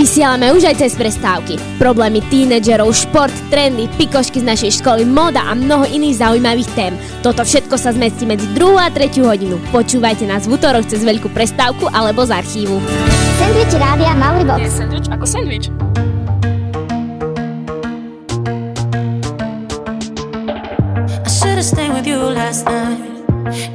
Vysielame 0.00 0.48
už 0.56 0.64
aj 0.64 0.80
cez 0.80 0.96
prestávky. 0.96 1.60
Problémy 1.76 2.24
tínedžerov, 2.32 2.88
šport, 2.96 3.36
trendy, 3.52 3.84
pikošky 4.00 4.40
z 4.40 4.48
našej 4.48 4.80
školy, 4.80 5.04
moda 5.04 5.44
a 5.44 5.52
mnoho 5.52 5.84
iných 5.84 6.24
zaujímavých 6.24 6.72
tém. 6.72 6.96
Toto 7.20 7.44
všetko 7.44 7.76
sa 7.76 7.92
zmestí 7.92 8.24
medzi 8.24 8.48
2 8.56 8.80
a 8.80 8.88
3 8.88 9.20
hodinu. 9.20 9.60
Počúvajte 9.68 10.24
nás 10.24 10.48
v 10.48 10.56
útorok 10.56 10.88
cez 10.88 11.04
veľkú 11.04 11.28
prestávku 11.36 11.92
alebo 11.92 12.24
z 12.24 12.32
archívu. 12.32 12.80
Sandwich 13.36 13.76
Rádia 13.76 14.16
Mauribox. 14.16 14.64
Je 14.64 14.72
sandwich 14.72 15.08
ako 15.12 15.24
sandwich. 15.28 15.68
Stayed 21.60 21.92
with 21.92 22.08
you 22.08 22.16
last 22.16 22.64
night 22.64 23.04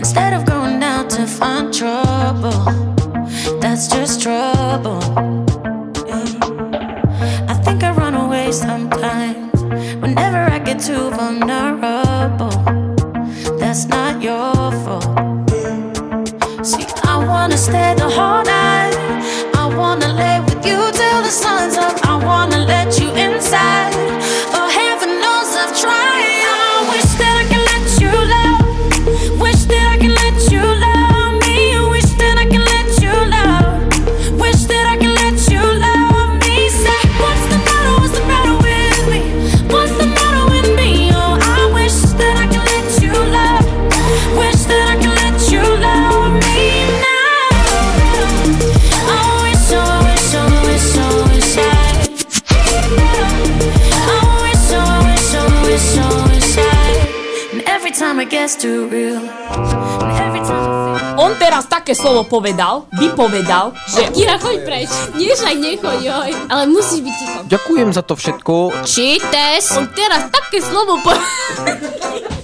instead 0.02 0.34
of 0.34 0.42
going 0.50 0.82
out 0.82 1.06
to 1.14 1.30
find 1.30 1.70
trouble. 1.70 2.66
That's 3.62 3.86
just 3.86 4.26
trouble. 4.26 5.25
Slovo 62.06 62.22
povedal, 62.38 62.86
vypovedal, 62.94 63.74
že... 63.90 64.14
Kira, 64.14 64.38
choď 64.38 64.62
preč. 64.62 64.92
Nie, 65.18 65.34
však 65.34 65.58
nechoď, 65.58 65.98
joj. 66.06 66.30
Ale 66.54 66.70
musíš 66.70 67.02
byť 67.02 67.16
ticho. 67.18 67.40
Ďakujem 67.50 67.90
za 67.98 68.04
to 68.06 68.14
všetko. 68.14 68.54
Čites. 68.86 69.74
On 69.74 69.90
teraz 69.90 70.30
také 70.30 70.62
slovo 70.62 71.02
po... 71.02 71.10